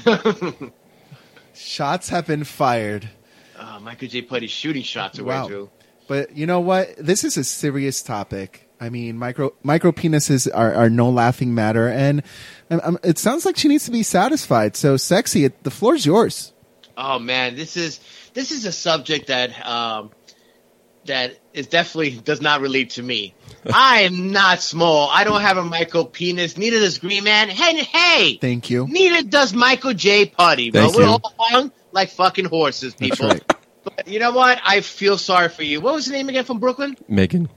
[0.06, 0.70] Wow.
[1.54, 3.08] Shots have been fired.
[3.58, 4.22] Oh, Michael J.
[4.22, 5.46] Putty shooting shots away, Wow.
[5.48, 5.70] Drew.
[6.08, 6.96] But you know what?
[6.98, 8.68] This is a serious topic.
[8.82, 12.24] I mean, micro micro penises are, are no laughing matter, and
[12.68, 14.74] um, um, it sounds like she needs to be satisfied.
[14.74, 16.52] So, sexy, it, the floor's yours.
[16.96, 18.00] Oh man, this is
[18.34, 20.10] this is a subject that um,
[21.04, 23.36] that is definitely does not relate to me.
[23.72, 25.08] I am not small.
[25.08, 26.58] I don't have a micro penis.
[26.58, 27.50] Neither does Green Man.
[27.50, 28.88] Hey, hey, Thank you.
[28.88, 30.26] neither does Michael J.
[30.26, 30.72] Putty.
[30.72, 31.08] Bro, Thank we're you.
[31.08, 33.28] all hung like fucking horses, That's people.
[33.28, 33.54] right.
[33.84, 34.60] But you know what?
[34.64, 35.80] I feel sorry for you.
[35.80, 36.96] What was the name again from Brooklyn?
[37.06, 37.48] Megan.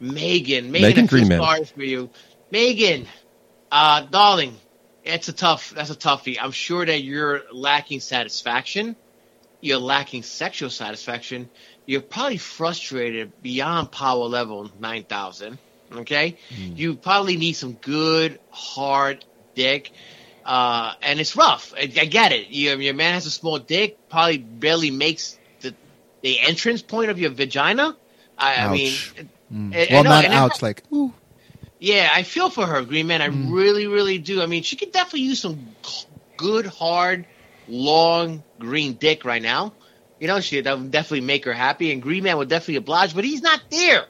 [0.00, 0.70] Megan.
[0.70, 1.40] Megan, Megan Greenman.
[1.40, 2.10] sorry for you.
[2.50, 3.06] Megan,
[3.70, 4.56] uh, darling,
[5.04, 6.36] it's a tough, that's a toughie.
[6.40, 8.96] I'm sure that you're lacking satisfaction.
[9.60, 11.50] You're lacking sexual satisfaction.
[11.86, 15.58] You're probably frustrated beyond power level 9000.
[15.92, 16.38] Okay?
[16.50, 19.92] You probably need some good, hard dick.
[20.44, 21.74] Uh, and it's rough.
[21.76, 22.48] I, I get it.
[22.50, 25.74] Your, your man has a small dick, probably barely makes the,
[26.22, 27.96] the entrance point of your vagina.
[28.38, 28.94] I, I mean,
[29.52, 29.74] Mm.
[29.74, 30.62] I well, know, not and I- ouch.
[30.62, 31.12] Like, ooh.
[31.78, 33.20] yeah, I feel for her, Green Man.
[33.22, 33.52] I Mm.
[33.52, 34.42] really, really do.
[34.42, 35.74] I mean, she could definitely use some
[36.36, 37.26] good, hard,
[37.68, 39.72] long green dick right now.
[40.18, 43.14] You know, she that would definitely make her happy, and Green Man would definitely oblige,
[43.14, 44.04] but he's not there.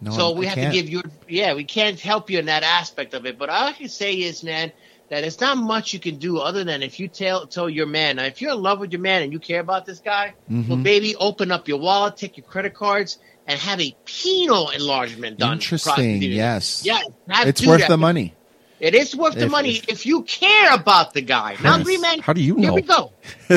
[0.00, 0.72] No, so I we have can't.
[0.72, 3.36] to give you, yeah, we can't help you in that aspect of it.
[3.38, 4.72] But all I can say is, man,
[5.10, 8.16] that it's not much you can do other than if you tell tell your man.
[8.16, 10.62] Now, if you're in love with your man and you care about this guy, well,
[10.78, 10.82] Mhm.
[10.84, 13.18] baby, open up your wallet, take your credit cards,
[13.50, 15.54] and have a penal enlargement done.
[15.54, 15.92] Interesting.
[15.92, 16.30] Prostituted.
[16.30, 16.82] Yes.
[16.84, 17.88] Yeah, It's worth that.
[17.88, 18.34] the money.
[18.78, 21.54] It is worth the money if, you care about the guy.
[21.62, 21.84] Now, Yes.
[21.84, 22.62] Green Man, How do you know?
[22.62, 23.12] here we go.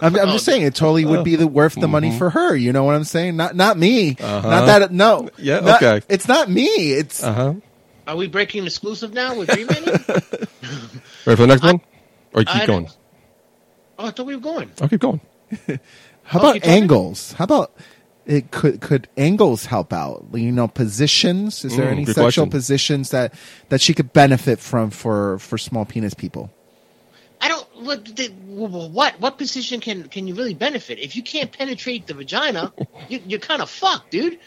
[0.00, 2.16] I'm, I'm just saying it totally would be the worth the money Mhm.
[2.18, 2.56] for her.
[2.56, 3.36] You know what I'm saying?
[3.36, 4.16] Not not me.
[4.18, 4.48] Uh-huh.
[4.48, 4.90] Not that.
[4.92, 5.28] No.
[5.36, 6.06] Yeah, Not- okay.
[6.08, 6.64] It's not me.
[6.92, 7.54] It's Uh huh.
[8.06, 9.82] Are we breaking exclusive now with Green Man?
[9.84, 10.00] Ready
[11.24, 11.80] for the next one?
[12.32, 12.84] Or you I keep going?
[12.84, 12.96] don't-
[13.98, 14.70] oh, I thought we were going.
[14.80, 15.20] I'll keep going.
[16.22, 17.32] How Oh, about angles?
[17.32, 17.74] How about
[18.28, 20.24] it could could angles help out?
[20.32, 21.64] You know, positions.
[21.64, 22.50] Is there Mm, any sexual question.
[22.50, 23.34] positions that
[23.70, 26.50] that she could benefit from for for small penis people?
[27.40, 27.66] I don't.
[27.84, 28.04] What?
[28.16, 29.20] the- What?
[29.20, 32.72] What position can can you really benefit if you can't penetrate the vagina?
[33.08, 34.38] you, you're kind of fucked, dude.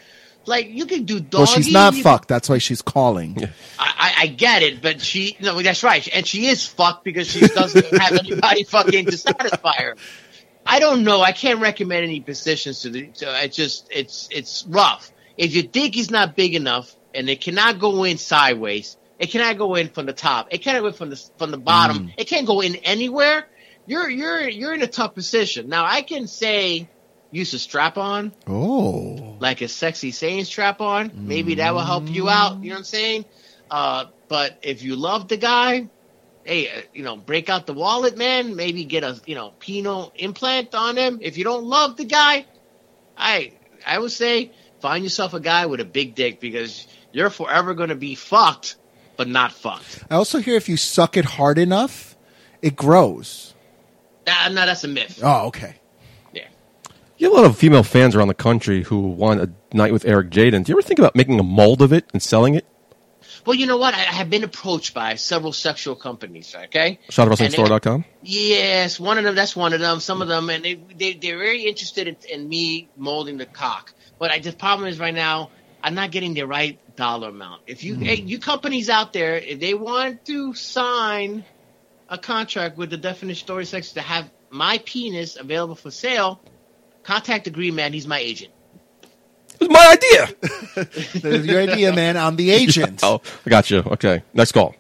[0.46, 1.38] Like you can do doggy.
[1.38, 2.28] well, she's not you- fucked.
[2.28, 3.38] That's why she's calling.
[3.80, 5.38] I, I, I get it, but she.
[5.40, 9.74] No, that's right, and she is fucked because she doesn't have anybody fucking to satisfy
[9.78, 9.96] her.
[10.66, 11.22] I don't know.
[11.22, 13.08] I can't recommend any positions to the.
[13.08, 15.12] To, it's just it's it's rough.
[15.38, 18.98] If your dick is not big enough, and it cannot go in sideways.
[19.20, 20.48] It cannot go in from the top.
[20.52, 22.08] It cannot go in from the from the bottom.
[22.08, 22.14] Mm.
[22.18, 23.46] It can't go in anywhere.
[23.86, 25.70] You're you're you're in a tough position.
[25.70, 26.90] Now I can say
[27.32, 29.38] use a strap on, Oh.
[29.40, 31.12] like a sexy saying strap on.
[31.14, 32.62] Maybe that will help you out.
[32.64, 33.26] You know what I'm saying?
[33.70, 35.88] Uh, but if you love the guy,
[36.44, 38.56] hey, uh, you know, break out the wallet, man.
[38.56, 41.20] Maybe get a you know penal implant on him.
[41.22, 42.46] If you don't love the guy,
[43.18, 43.54] I
[43.86, 44.52] I would say
[44.82, 48.76] find yourself a guy with a big dick because you're forever going to be fucked,
[49.18, 50.04] but not fucked.
[50.10, 52.16] I also hear if you suck it hard enough,
[52.62, 53.54] it grows.
[54.26, 55.20] That, no, that's a myth.
[55.24, 55.76] Oh, okay.
[56.34, 56.48] Yeah.
[57.18, 60.06] You have a lot of female fans around the country who want a night with
[60.06, 60.64] Eric Jaden.
[60.64, 62.66] Do you ever think about making a mold of it and selling it?
[63.46, 63.94] Well, you know what?
[63.94, 66.56] I I have been approached by several sexual companies.
[66.56, 68.06] Okay, ShotWrestlingStore.com?
[68.22, 69.36] Yes, one of them.
[69.36, 70.00] That's one of them.
[70.00, 73.94] Some of them, and they, they they're very interested in, in me molding the cock.
[74.20, 75.50] But I, the problem is right now,
[75.84, 77.64] I'm not getting the right dollar amount.
[77.68, 78.04] If you hmm.
[78.04, 81.44] hey, you companies out there, if they want to sign
[82.10, 86.42] a contract with the Definition Story Sex to have my penis available for sale,
[87.04, 87.94] contact the Green Man.
[87.94, 88.54] He's my agent.
[89.62, 91.22] It was my idea.
[91.22, 92.18] There's your idea, man.
[92.18, 93.00] I'm the agent.
[93.04, 93.80] oh, I got you.
[93.80, 94.76] Okay, next call.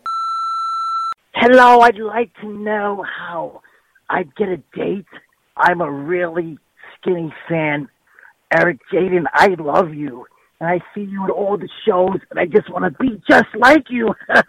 [1.35, 3.61] Hello, I'd like to know how
[4.09, 5.05] I'd get a date.
[5.55, 6.57] I'm a really
[6.97, 7.89] skinny fan.
[8.51, 10.25] Eric Jaden, I love you.
[10.59, 13.47] And I see you at all the shows, and I just want to be just
[13.55, 14.13] like you.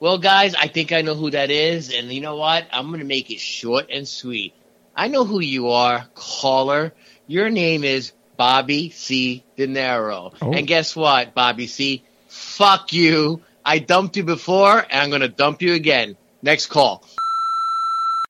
[0.00, 2.68] Well, guys, I think I know who that is, and you know what?
[2.72, 4.54] I'm going to make it short and sweet.
[4.94, 6.92] I know who you are, caller.
[7.26, 9.44] Your name is Bobby C.
[9.56, 10.32] De Niro.
[10.40, 10.52] Oh.
[10.52, 12.02] And guess what, Bobby C?
[12.28, 13.42] Fuck you.
[13.64, 16.16] I dumped you before, and I'm going to dump you again.
[16.40, 17.04] Next call.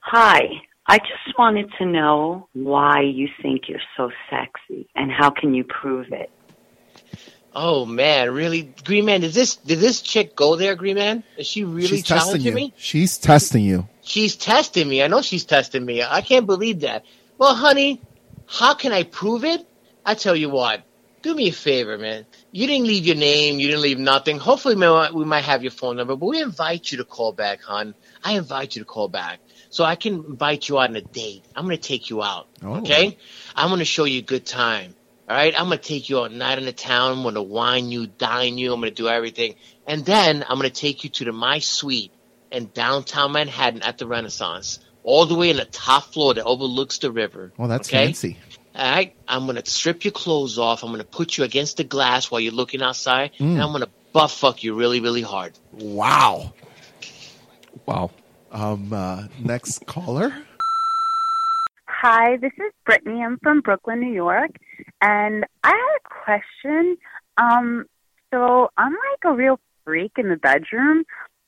[0.03, 0.49] Hi.
[0.87, 5.63] I just wanted to know why you think you're so sexy and how can you
[5.63, 6.31] prove it?
[7.55, 9.21] Oh man, really, Green Man?
[9.21, 11.25] Did this did this chick go there, Green Man?
[11.37, 12.55] Is she really She's testing challenging you.
[12.55, 12.73] me?
[12.77, 13.89] She's testing you.
[14.03, 15.03] She's testing me.
[15.03, 16.03] I know she's testing me.
[16.03, 17.05] I can't believe that.
[17.37, 18.01] Well, honey,
[18.47, 19.67] how can I prove it?
[20.09, 20.85] I tell you what.
[21.21, 22.25] Do me a favor, man.
[22.51, 23.59] You didn't leave your name.
[23.59, 24.39] You didn't leave nothing.
[24.39, 27.33] Hopefully, we might- we might have your phone number, but we invite you to call
[27.33, 27.95] back, hon.
[28.25, 31.45] I invite you to call back so I can invite you out on a date.
[31.55, 32.47] I'm going to take you out.
[32.63, 32.77] Oh.
[32.77, 33.19] Okay?
[33.55, 34.95] I'm going to show you a good time.
[35.29, 35.53] All right?
[35.61, 37.13] I'm going to take you out night in the town.
[37.13, 38.73] I'm going to wine you, dine you.
[38.73, 39.57] I'm going to do everything.
[39.87, 42.13] And then I'm going to take you to the My Suite
[42.51, 46.97] in downtown Manhattan at the Renaissance, all the way in the top floor that overlooks
[46.99, 47.53] the river.
[47.59, 48.07] Well, that's okay?
[48.07, 48.39] fancy.
[48.79, 50.85] All right, I'm gonna strip your clothes off.
[50.85, 53.55] I'm gonna put you against the glass while you're looking outside, Mm.
[53.55, 55.53] and I'm gonna butt fuck you really, really hard.
[55.73, 56.53] Wow.
[57.87, 58.11] Wow.
[58.53, 60.33] Um, uh, next caller.
[61.89, 63.21] Hi, this is Brittany.
[63.25, 64.51] I'm from Brooklyn, New York,
[65.01, 66.97] and I had a question.
[67.37, 67.85] Um,
[68.33, 71.03] so I'm like a real freak in the bedroom,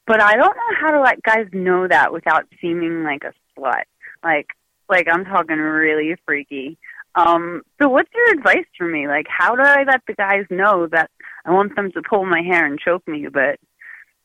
[0.07, 3.85] but I don't know how to let guys know that without seeming like a slut.
[4.25, 4.49] Like,
[4.89, 6.77] like I'm talking really freaky.
[7.15, 9.09] Um, so what's your advice for me?
[9.09, 11.11] Like, how do I let the guys know that
[11.45, 13.59] I want them to pull my hair and choke me, but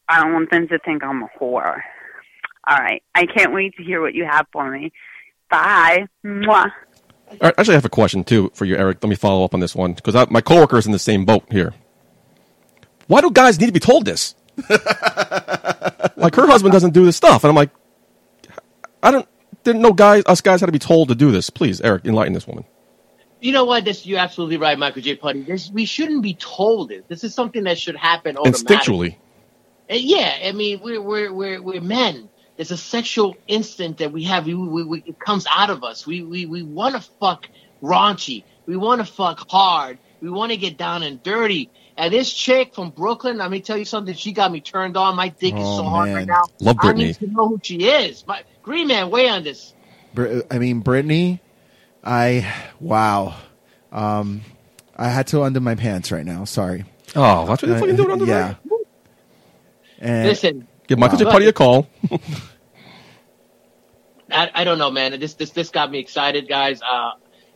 [0.08, 1.82] I don't want them to think I'm a whore?
[2.68, 3.04] All right.
[3.14, 4.92] I can't wait to hear what you have for me.
[5.50, 6.06] Bye.
[6.26, 6.72] Mwah.
[7.28, 9.00] All right, actually, I have a question too for you, Eric.
[9.02, 11.44] Let me follow up on this one because my coworker is in the same boat
[11.50, 11.74] here.
[13.08, 14.36] Why do guys need to be told this?
[16.18, 17.72] like her husband doesn't do this stuff, and I'm like,
[19.02, 19.28] I don't.
[19.64, 21.50] Didn't know guys, us guys, had to be told to do this.
[21.50, 22.66] Please, Eric, enlighten this woman.
[23.46, 23.86] You know what?
[23.86, 25.18] This you're absolutely right, Michael J.
[25.18, 25.44] Putty.
[25.44, 27.08] This we shouldn't be told it.
[27.08, 28.38] This is something that should happen.
[28.38, 29.18] Instinctually,
[29.88, 32.28] Uh, yeah, I mean, we're we're we're we're men.
[32.56, 34.48] There's a sexual instinct that we have.
[34.48, 36.08] We, we, we it comes out of us.
[36.08, 37.48] We we we want to fuck
[37.84, 38.44] raunchy.
[38.66, 40.00] We want to fuck hard.
[40.22, 41.70] We want to get down and dirty.
[41.98, 44.16] And this chick from Brooklyn, let me tell you something.
[44.16, 45.16] She got me turned on.
[45.16, 46.46] My dick is Oh, so hard right now.
[46.62, 47.04] Love Brittany.
[47.04, 48.26] I need to know who she is.
[48.26, 49.76] My Green Man, weigh on this.
[50.16, 51.42] Br- I mean, Brittany,
[52.06, 53.36] I wow.
[53.92, 54.42] Um,
[54.96, 56.46] I had to undo my pants right now.
[56.46, 56.86] Sorry.
[57.16, 58.56] Oh, that's what you're Uh, fucking doing under Yeah.
[60.00, 61.26] And Listen, give Michael J.
[61.26, 61.32] Wow.
[61.32, 61.88] Putty a call.
[64.32, 65.20] I, I don't know, man.
[65.20, 66.82] This this this got me excited, guys.
[66.82, 67.12] Uh,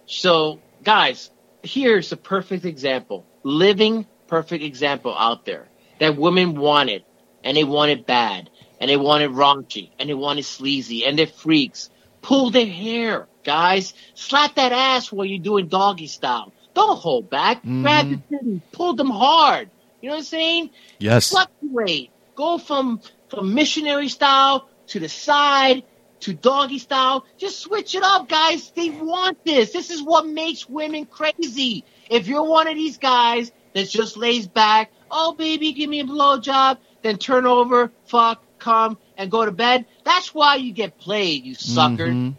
[0.06, 1.30] so, guys,
[1.64, 5.68] here's a perfect example, living perfect example out there
[6.00, 7.04] that women wanted,
[7.44, 11.06] and they want it bad, and they want it raunchy, and they want it sleazy,
[11.06, 11.90] and they're freaks.
[12.22, 13.94] Pull their hair, guys.
[14.14, 16.54] Slap that ass while you're doing doggy style.
[16.74, 17.60] Don't hold back.
[17.60, 17.82] Mm-hmm.
[17.82, 18.62] Grab the titties.
[18.72, 19.70] Pull them hard.
[20.02, 20.70] You know what I'm saying?
[21.00, 21.30] Yes.
[21.30, 22.12] Fluctuate.
[22.36, 25.84] Go from from missionary style to the side
[26.22, 27.26] to doggy style.
[27.38, 28.72] Just switch it up, guys.
[28.72, 29.72] They want this.
[29.72, 31.86] This is what makes women crazy.
[32.10, 36.06] If you're one of these guys that just lays back, oh baby, give me a
[36.06, 39.86] blowjob, then turn over, fuck, come, and go to bed.
[40.06, 42.08] That's why you get played, you sucker.
[42.08, 42.36] Mhm.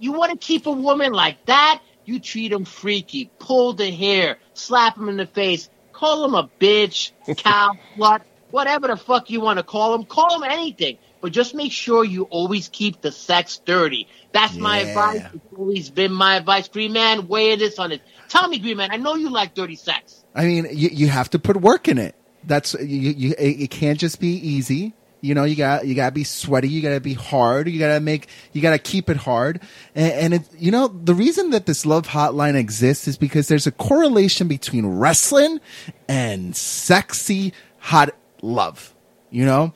[0.00, 1.82] You want to keep a woman like that?
[2.06, 6.48] You treat them freaky, pull the hair, slap them in the face, call them a
[6.58, 10.06] bitch, cow, slut, whatever the fuck you want to call them.
[10.06, 14.08] Call them anything, but just make sure you always keep the sex dirty.
[14.32, 15.22] That's my advice.
[15.34, 16.68] It's always been my advice.
[16.68, 18.00] Green man, weigh this on it.
[18.30, 20.24] Tell me, Green man, I know you like dirty sex.
[20.34, 22.14] I mean, you, you have to put work in it.
[22.44, 23.10] That's you.
[23.10, 24.94] you it can't just be easy.
[25.20, 26.68] You know, you got you gotta be sweaty.
[26.68, 27.68] You gotta be hard.
[27.68, 28.28] You gotta make.
[28.52, 29.60] You gotta keep it hard.
[29.94, 33.66] And, and it, you know, the reason that this love hotline exists is because there's
[33.66, 35.60] a correlation between wrestling
[36.08, 38.94] and sexy hot love.
[39.30, 39.74] You know,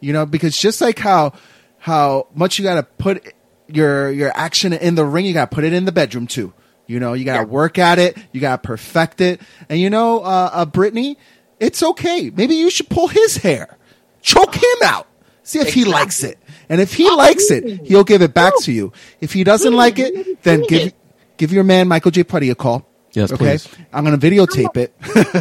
[0.00, 1.34] you know, because just like how
[1.78, 3.34] how much you gotta put
[3.68, 6.52] your your action in the ring, you gotta put it in the bedroom too.
[6.86, 10.50] You know, you gotta work at it, you gotta perfect it, and you know, uh,
[10.52, 11.16] uh Brittany,
[11.60, 12.30] it's okay.
[12.34, 13.78] Maybe you should pull his hair,
[14.22, 15.06] choke him out,
[15.42, 18.72] see if he likes it, and if he likes it, he'll give it back to
[18.72, 18.92] you.
[19.20, 20.92] If he doesn't like it, then give
[21.36, 22.24] give your man Michael J.
[22.24, 22.86] Putty a call.
[23.12, 23.56] Yes, okay.
[23.58, 23.68] please.
[23.92, 24.94] I'm gonna videotape it.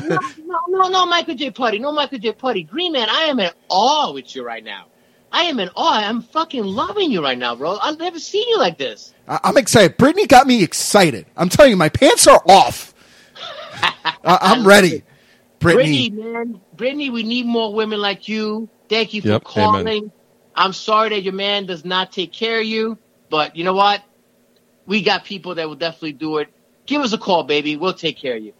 [0.03, 1.51] no, no, no, no, Michael J.
[1.51, 1.79] Putty.
[1.79, 2.31] No, Michael J.
[2.33, 2.63] Putty.
[2.63, 4.85] Green man, I am in awe with you right now.
[5.31, 5.99] I am in awe.
[6.07, 7.77] I'm fucking loving you right now, bro.
[7.77, 9.13] I've never seen you like this.
[9.27, 9.95] I- I'm excited.
[9.97, 11.27] Brittany got me excited.
[11.37, 12.95] I'm telling you, my pants are off.
[13.83, 15.03] I- I'm ready.
[15.59, 16.61] Brittany, Brittany, man.
[16.73, 18.69] Brittany, we need more women like you.
[18.87, 19.87] Thank you for Yep, calling.
[19.87, 20.11] amen.
[20.55, 22.97] I'm sorry that your man does not take care of you,
[23.29, 24.01] but you know what?
[24.85, 26.49] We got people that will definitely do it.
[26.85, 27.77] Give us a call, baby.
[27.77, 28.53] We'll take care of you.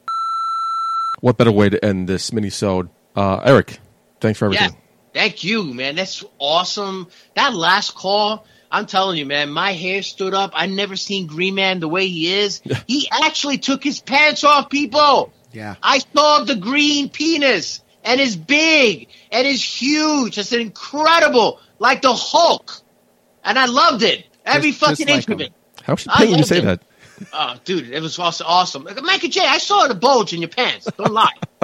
[1.22, 2.90] What better way to end this mini-sode?
[3.16, 3.80] Uh, Eric,
[4.22, 4.78] thanks for everything.
[5.14, 5.96] Thank you, man.
[5.96, 7.08] That's awesome.
[7.36, 10.52] That last call, I'm telling you, man, my hair stood up.
[10.54, 12.62] I never seen Green Man the way he is.
[12.88, 15.34] he actually took his pants off, people.
[15.52, 15.76] Yeah.
[15.82, 20.38] I saw the green penis and it's big and it's huge.
[20.38, 22.82] It's incredible, like the Hulk.
[23.44, 24.26] And I loved it.
[24.46, 25.54] Every Just- just fucking like inch of it.
[25.84, 26.66] How's she I you say it.
[26.66, 26.82] that?
[27.34, 28.84] Oh, dude, it was also awesome.
[28.86, 30.88] Like, Michael J, I saw the bulge in your pants.
[30.98, 31.34] Don't lie.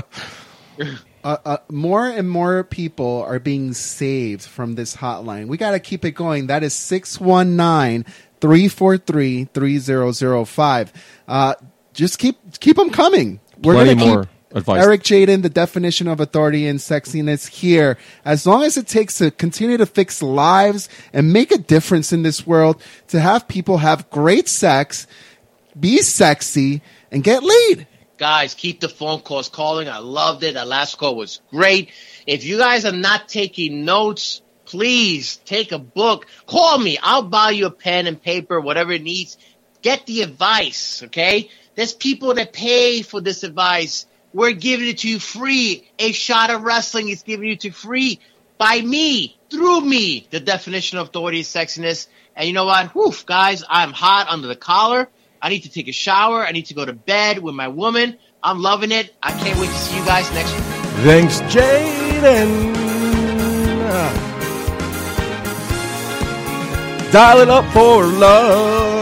[1.24, 5.48] uh, uh, more and more people are being saved from this hotline.
[5.48, 6.48] We got to keep it going.
[6.48, 8.04] That is 619
[8.42, 10.94] 343 3005.
[11.28, 11.56] Uh,
[11.94, 13.40] Just keep keep them coming.
[13.62, 14.84] We're gonna more keep advice.
[14.84, 17.98] Eric Jaden, the definition of authority and sexiness here.
[18.24, 22.24] As long as it takes to continue to fix lives and make a difference in
[22.24, 25.08] this world, to have people have great sex,
[25.80, 27.88] be sexy, and get laid.
[28.18, 29.90] Guys, keep the phone calls calling.
[29.90, 30.54] I loved it.
[30.54, 31.92] That last call was great.
[32.26, 36.26] If you guys are not taking notes, please take a book.
[36.48, 36.98] Call me.
[37.02, 39.38] I'll buy you a pen and paper, whatever it needs.
[39.82, 41.50] Get the advice, okay?
[41.76, 44.06] There's people that pay for this advice.
[44.34, 45.90] We're giving it to you free.
[46.00, 48.20] A shot of wrestling is giving you to free
[48.58, 50.28] by me, through me.
[50.30, 52.08] The definition of authority is sexiness.
[52.36, 52.88] And you know what?
[52.92, 55.10] Whew, guys, I'm hot under the collar.
[55.42, 56.46] I need to take a shower.
[56.46, 58.18] I need to go to bed with my woman.
[58.42, 59.14] I'm loving it.
[59.22, 60.64] I can't wait to see you guys next week.
[61.04, 62.74] Thanks, Jaden.
[67.12, 68.95] Dial it up for love.